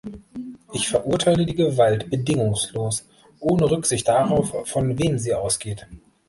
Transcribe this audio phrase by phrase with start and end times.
[0.73, 3.07] Ich verurteile die Gewalt bedingungslos,
[3.39, 5.85] ohne Rücksicht darauf, von wem sie ausgeht.